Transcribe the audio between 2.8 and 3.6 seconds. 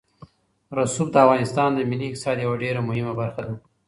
مهمه برخه ده.